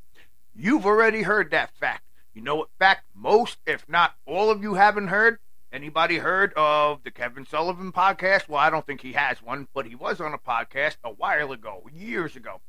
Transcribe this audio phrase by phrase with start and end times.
[0.56, 2.04] You've already heard that fact.
[2.34, 5.40] You know what fact most, if not all of you haven't heard?
[5.72, 8.48] Anybody heard of the Kevin Sullivan podcast?
[8.48, 11.52] Well, I don't think he has one, but he was on a podcast a while
[11.52, 12.62] ago, years ago,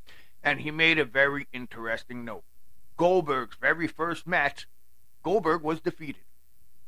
[0.42, 2.44] and he made a very interesting note.
[2.96, 4.66] Goldberg's very first match,
[5.22, 6.24] Goldberg was defeated.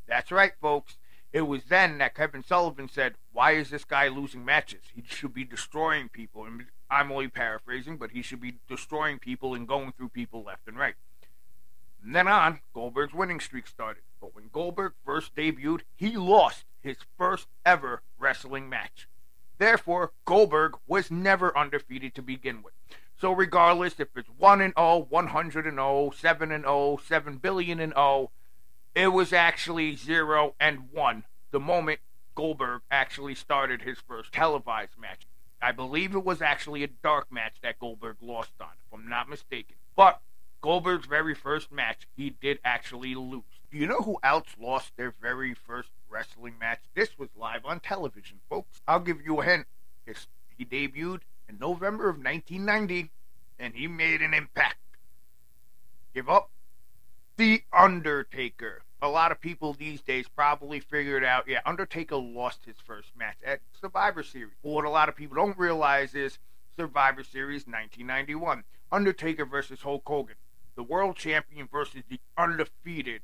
[0.07, 0.97] That's right, folks.
[1.31, 4.83] It was then that Kevin Sullivan said, Why is this guy losing matches?
[4.93, 6.45] He should be destroying people.
[6.45, 10.67] And I'm only paraphrasing, but he should be destroying people and going through people left
[10.67, 10.95] and right.
[12.01, 14.03] From then on, Goldberg's winning streak started.
[14.21, 19.07] But when Goldberg first debuted, he lost his first ever wrestling match.
[19.57, 22.73] Therefore, Goldberg was never undefeated to begin with.
[23.19, 27.79] So regardless if it's 1 and 0, 100 and 0, 7 and 0, 7 billion
[27.79, 28.31] and 0,
[28.95, 31.99] it was actually 0 and 1 the moment
[32.35, 35.27] Goldberg actually started his first televised match.
[35.63, 39.29] I believe it was actually a dark match that Goldberg lost on, if I'm not
[39.29, 39.75] mistaken.
[39.95, 40.19] But
[40.61, 43.43] Goldberg's very first match, he did actually lose.
[43.71, 46.81] Do you know who else lost their very first wrestling match?
[46.95, 48.81] This was live on television, folks.
[48.87, 49.65] I'll give you a hint.
[50.57, 53.09] He debuted in November of 1990,
[53.57, 54.77] and he made an impact.
[56.13, 56.49] Give up?
[57.37, 58.81] The Undertaker.
[59.03, 63.35] A lot of people these days probably figured out, yeah, Undertaker lost his first match
[63.45, 64.53] at Survivor Series.
[64.63, 66.39] But what a lot of people don't realize is
[66.77, 68.63] Survivor Series 1991.
[68.93, 70.37] Undertaker versus Hulk Hogan.
[70.77, 73.23] The world champion versus the undefeated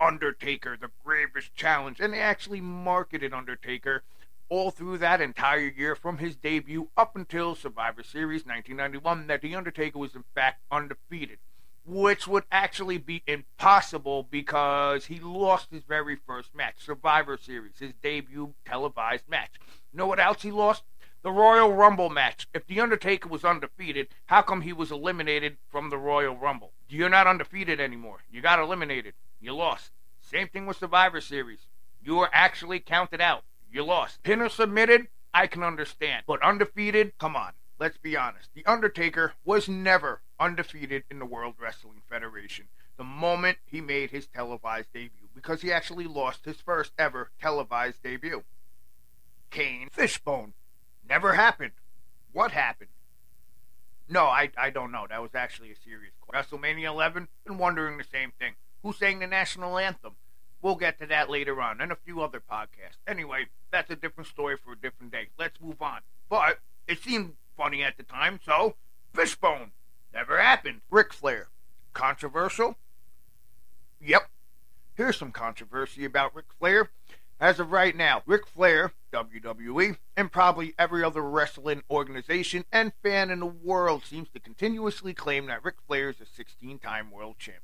[0.00, 2.00] Undertaker, the gravest challenge.
[2.00, 4.02] And they actually marketed Undertaker
[4.48, 9.54] all through that entire year from his debut up until Survivor Series 1991 that The
[9.54, 11.38] Undertaker was in fact undefeated
[11.84, 17.92] which would actually be impossible because he lost his very first match, Survivor Series, his
[18.02, 19.52] debut televised match.
[19.92, 20.84] You know what else he lost?
[21.22, 22.48] The Royal Rumble match.
[22.52, 26.72] If The Undertaker was undefeated, how come he was eliminated from the Royal Rumble?
[26.88, 28.18] You're not undefeated anymore.
[28.30, 29.14] You got eliminated.
[29.40, 29.90] You lost.
[30.20, 31.66] Same thing with Survivor Series.
[32.02, 33.44] You were actually counted out.
[33.70, 34.22] You lost.
[34.22, 36.24] Pin or submitted, I can understand.
[36.26, 37.52] But undefeated, come on.
[37.78, 38.50] Let's be honest.
[38.54, 42.66] The Undertaker was never undefeated in the World Wrestling Federation
[42.96, 48.02] the moment he made his televised debut because he actually lost his first ever televised
[48.02, 48.42] debut.
[49.50, 50.52] Kane Fishbone.
[51.08, 51.72] Never happened.
[52.32, 52.90] What happened?
[54.08, 55.06] No, I, I don't know.
[55.08, 56.58] That was actually a serious question.
[56.58, 58.54] WrestleMania 11, been wondering the same thing.
[58.82, 60.16] Who sang the national anthem?
[60.60, 62.98] We'll get to that later on and a few other podcasts.
[63.06, 65.28] Anyway, that's a different story for a different day.
[65.38, 66.00] Let's move on.
[66.28, 68.76] But it seemed funny at the time, so
[69.14, 69.72] Fishbone.
[70.14, 70.80] Never happened.
[70.90, 71.48] Ric Flair.
[71.92, 72.76] Controversial?
[74.00, 74.28] Yep.
[74.94, 76.90] Here's some controversy about Ric Flair.
[77.40, 83.30] As of right now, Ric Flair, WWE, and probably every other wrestling organization and fan
[83.30, 87.38] in the world seems to continuously claim that Ric Flair is a 16 time world
[87.38, 87.62] champion.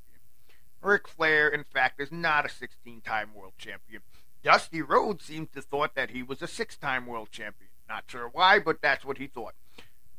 [0.81, 4.01] Ric Flair, in fact, is not a 16 time world champion.
[4.43, 7.69] Dusty Rhodes seems to thought that he was a six time world champion.
[7.87, 9.53] Not sure why, but that's what he thought.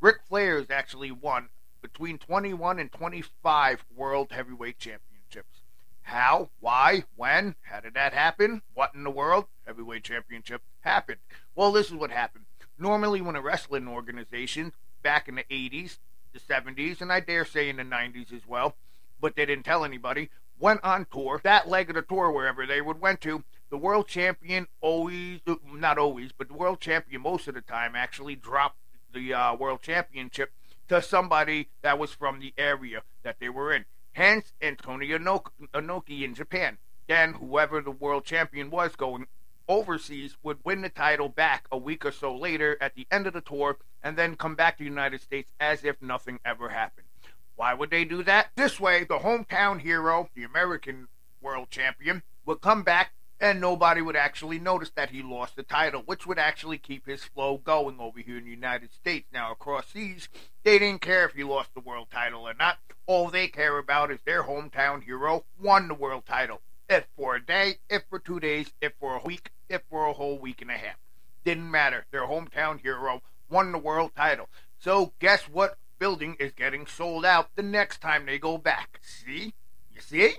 [0.00, 1.48] Ric Flair has actually won
[1.82, 5.62] between 21 and 25 World Heavyweight Championships.
[6.02, 6.50] How?
[6.60, 7.04] Why?
[7.16, 7.54] When?
[7.62, 8.62] How did that happen?
[8.74, 9.46] What in the world?
[9.66, 11.20] Heavyweight Championship happened.
[11.54, 12.46] Well, this is what happened.
[12.78, 15.98] Normally, when a wrestling organization back in the 80s,
[16.32, 18.74] the 70s, and I dare say in the 90s as well,
[19.20, 22.80] but they didn't tell anybody, went on tour, that leg of the tour, wherever they
[22.80, 25.40] would went to, the world champion always,
[25.72, 28.78] not always, but the world champion most of the time actually dropped
[29.12, 30.52] the uh, world championship
[30.90, 33.84] to somebody that was from the area that they were in.
[34.10, 36.78] Hence, Antonio Inoki in Japan.
[37.06, 39.28] Then, whoever the world champion was going
[39.68, 43.32] overseas would win the title back a week or so later at the end of
[43.32, 47.06] the tour and then come back to the United States as if nothing ever happened.
[47.54, 48.50] Why would they do that?
[48.56, 51.06] This way, the hometown hero, the American
[51.40, 56.02] world champion, would come back and nobody would actually notice that he lost the title,
[56.04, 59.26] which would actually keep his flow going over here in the United States.
[59.32, 60.28] Now, across seas,
[60.62, 62.78] they didn't care if he lost the world title or not.
[63.06, 66.60] All they care about is their hometown hero won the world title.
[66.88, 70.12] If for a day, if for two days, if for a week, if for a
[70.12, 70.96] whole week and a half.
[71.44, 72.04] Didn't matter.
[72.10, 74.48] Their hometown hero won the world title.
[74.78, 79.00] So, guess what building is getting sold out the next time they go back.
[79.02, 79.54] See?
[79.94, 80.34] You see?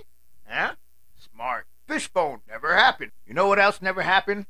[0.46, 0.74] Huh?
[1.18, 1.66] Smart.
[1.92, 3.12] Fishbone never happened.
[3.28, 4.46] You know what else never happened?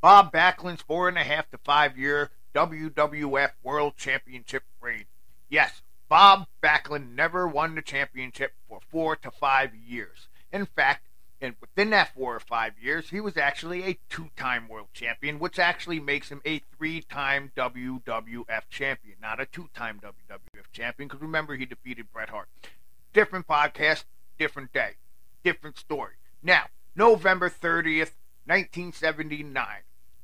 [0.00, 5.04] Bob Backlund's four and a half to five year WWF World Championship reign.
[5.48, 10.26] Yes, Bob Backlund never won the championship for four to five years.
[10.52, 11.06] In fact,
[11.40, 15.38] and within that four or five years, he was actually a two time world champion,
[15.38, 21.06] which actually makes him a three time WWF champion, not a two time WWF champion,
[21.06, 22.48] because remember, he defeated Bret Hart.
[23.12, 24.02] Different podcast,
[24.36, 24.94] different day,
[25.44, 26.14] different story.
[26.42, 26.64] Now,
[26.96, 28.14] November 30th,
[28.46, 29.66] 1979.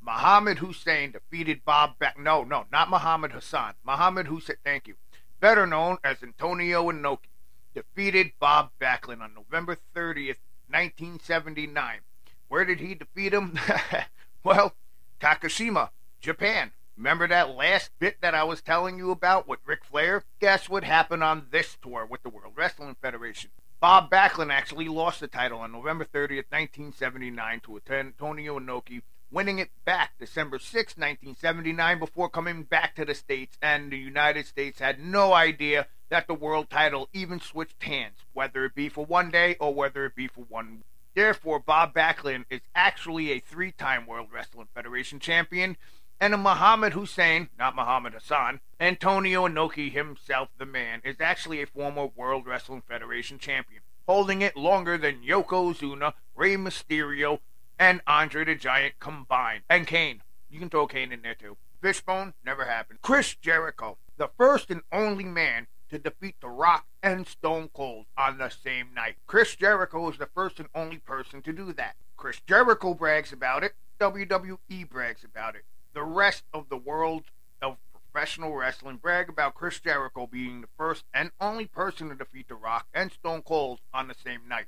[0.00, 2.18] Muhammad Hussein defeated Bob Back.
[2.18, 3.74] No, no, not Muhammad Hassan.
[3.84, 4.96] Muhammad Hussein, thank you.
[5.38, 7.28] Better known as Antonio Inoki,
[7.74, 10.38] defeated Bob Backlund on November 30th,
[10.68, 12.00] 1979.
[12.48, 13.58] Where did he defeat him?
[14.42, 14.74] well,
[15.20, 15.90] Tokushima,
[16.20, 16.72] Japan.
[16.96, 20.24] Remember that last bit that I was telling you about with Ric Flair?
[20.40, 23.50] Guess what happened on this tour with the World Wrestling Federation?
[23.80, 29.70] Bob Backlund actually lost the title on November 30th, 1979 to Antonio Inoki, winning it
[29.84, 34.98] back December 6, 1979 before coming back to the States and the United States had
[34.98, 39.54] no idea that the world title even switched hands, whether it be for one day
[39.60, 40.86] or whether it be for one week.
[41.14, 45.76] Therefore, Bob Backlund is actually a three time World Wrestling Federation champion,
[46.20, 51.66] and a Muhammad Hussein, not Muhammad Hassan, Antonio Inoki himself, the man, is actually a
[51.66, 57.40] former World Wrestling Federation champion, holding it longer than Yokozuna, Rey Mysterio,
[57.78, 59.62] and Andre the Giant combined.
[59.68, 60.22] And Kane.
[60.50, 61.56] You can throw Kane in there too.
[61.80, 63.00] Fishbone never happened.
[63.02, 68.38] Chris Jericho, the first and only man to defeat The Rock and Stone Cold on
[68.38, 69.16] the same night.
[69.26, 71.96] Chris Jericho is the first and only person to do that.
[72.16, 73.74] Chris Jericho brags about it.
[74.00, 75.64] WWE brags about it.
[75.98, 77.24] The rest of the world
[77.60, 82.46] of professional wrestling brag about Chris Jericho being the first and only person to defeat
[82.46, 84.66] The Rock and Stone Cold on the same night.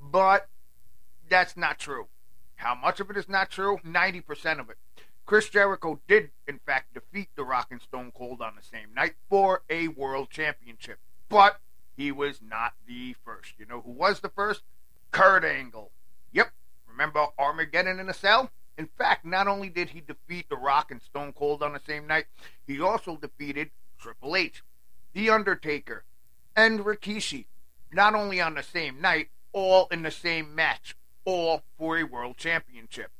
[0.00, 0.48] But
[1.28, 2.06] that's not true.
[2.54, 3.76] How much of it is not true?
[3.84, 4.78] 90% of it.
[5.26, 9.16] Chris Jericho did, in fact, defeat The Rock and Stone Cold on the same night
[9.28, 10.98] for a world championship.
[11.28, 11.60] But
[11.94, 13.52] he was not the first.
[13.58, 14.62] You know who was the first?
[15.10, 15.90] Kurt Angle.
[16.32, 16.52] Yep.
[16.88, 18.50] Remember Armageddon in a Cell?
[18.78, 22.06] In fact, not only did he defeat The Rock and Stone Cold on the same
[22.06, 22.26] night,
[22.66, 24.62] he also defeated Triple H,
[25.12, 26.04] The Undertaker,
[26.56, 27.46] and Rikishi.
[27.92, 32.38] Not only on the same night, all in the same match, all for a world
[32.38, 33.10] championship.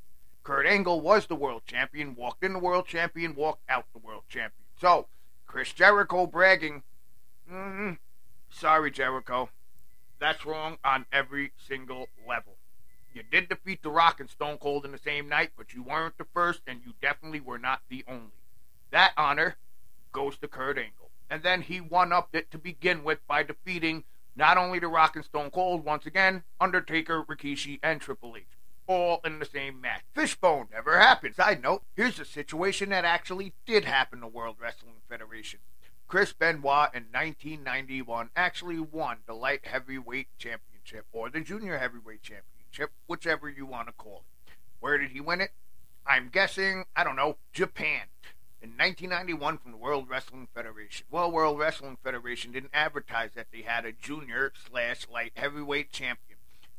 [0.43, 4.23] Kurt Angle was the world champion, walked in the world champion, walked out the world
[4.27, 4.65] champion.
[4.79, 5.07] So,
[5.45, 6.83] Chris Jericho bragging,
[7.49, 7.97] mm,
[8.49, 9.49] sorry, Jericho.
[10.19, 12.55] That's wrong on every single level.
[13.13, 16.17] You did defeat The Rock and Stone Cold in the same night, but you weren't
[16.17, 18.41] the first, and you definitely were not the only.
[18.91, 19.55] That honor
[20.11, 21.11] goes to Kurt Angle.
[21.29, 24.03] And then he won up it to begin with by defeating
[24.35, 28.43] not only The Rock and Stone Cold once again, Undertaker, Rikishi, and Triple H
[28.87, 30.01] all in the same match.
[30.13, 31.35] Fishbone never happened.
[31.35, 35.59] Side note, here's a situation that actually did happen to World Wrestling Federation.
[36.07, 42.21] Chris Benoit in 1991 actually won the light heavyweight championship or the junior heavyweight
[42.73, 44.53] championship, whichever you want to call it.
[44.79, 45.51] Where did he win it?
[46.05, 48.01] I'm guessing, I don't know, Japan.
[48.61, 51.05] In 1991 from the World Wrestling Federation.
[51.11, 56.37] Well, World Wrestling Federation didn't advertise that they had a junior slash light heavyweight champion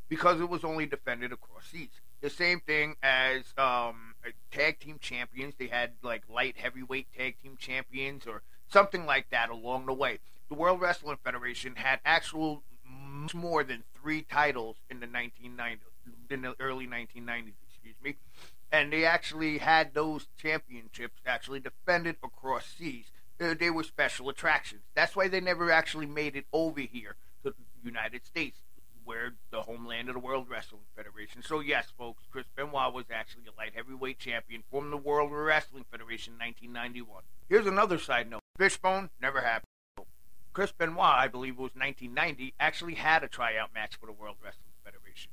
[0.09, 2.01] because it was only defended across seas.
[2.23, 4.15] The same thing as um,
[4.51, 5.55] tag team champions.
[5.59, 10.21] They had like light heavyweight tag team champions or something like that along the way.
[10.49, 12.63] The World Wrestling Federation had actual
[13.25, 15.79] much more than three titles in the 1990s,
[16.31, 18.17] in the early 1990s, excuse me,
[18.71, 23.07] and they actually had those championships actually defended across seas.
[23.39, 24.83] They were special attractions.
[24.95, 28.59] That's why they never actually made it over here to the United States
[29.05, 31.43] where the homeland of the World Wrestling Federation.
[31.43, 35.85] So yes, folks, Chris Benoit was actually a light heavyweight champion from the World Wrestling
[35.91, 37.23] Federation in 1991.
[37.49, 39.74] Here's another side note: Fishbone never happened.
[40.55, 44.37] Chris Benoit, I believe it was 1990, actually had a tryout match for the World
[44.43, 45.33] Wrestling Federation.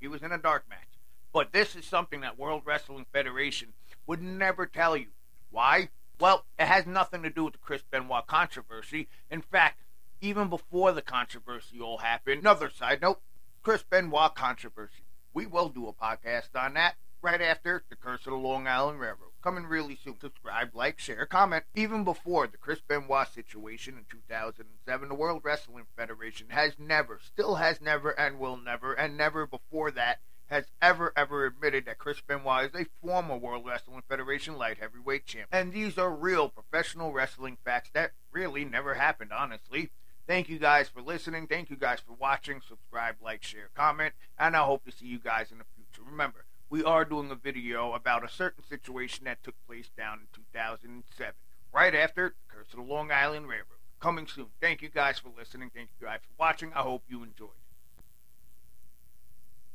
[0.00, 0.98] He was in a dark match.
[1.32, 3.74] But this is something that World Wrestling Federation
[4.06, 5.06] would never tell you.
[5.50, 5.90] Why?
[6.18, 9.08] Well, it has nothing to do with the Chris Benoit controversy.
[9.30, 9.82] In fact,
[10.20, 12.40] even before the controversy all happened.
[12.40, 13.20] Another side note
[13.62, 15.04] Chris Benoit controversy.
[15.32, 19.00] We will do a podcast on that right after The Curse of the Long Island
[19.00, 19.32] Railroad.
[19.42, 20.18] Coming really soon.
[20.20, 21.64] Subscribe, like, share, comment.
[21.74, 27.56] Even before the Chris Benoit situation in 2007, the World Wrestling Federation has never, still
[27.56, 32.20] has never, and will never, and never before that has ever, ever admitted that Chris
[32.20, 35.48] Benoit is a former World Wrestling Federation light heavyweight champ.
[35.52, 39.90] And these are real professional wrestling facts that really never happened, honestly.
[40.26, 41.46] Thank you guys for listening.
[41.46, 42.60] Thank you guys for watching.
[42.60, 46.08] Subscribe, like, share, comment, and I hope to see you guys in the future.
[46.08, 50.26] Remember, we are doing a video about a certain situation that took place down in
[50.34, 51.34] 2007,
[51.72, 53.66] right after the Curse of the Long Island Railroad.
[54.00, 54.48] Coming soon.
[54.60, 55.70] Thank you guys for listening.
[55.74, 56.72] Thank you guys for watching.
[56.74, 57.48] I hope you enjoyed.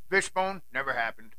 [0.10, 1.32] Fishbone never happened.